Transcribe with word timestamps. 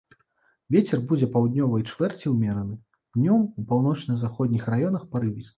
Вецер 0.75 1.03
будзе 1.11 1.27
паўднёвай 1.35 1.85
чвэрці 1.93 2.31
ўмераны, 2.33 2.79
днём 3.21 3.45
у 3.59 3.69
паўночна-заходніх 3.73 4.63
раёнах 4.77 5.09
парывісты. 5.15 5.49